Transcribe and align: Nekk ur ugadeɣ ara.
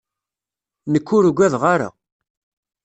Nekk 0.91 1.07
ur 1.17 1.23
ugadeɣ 1.29 1.63
ara. 1.73 1.89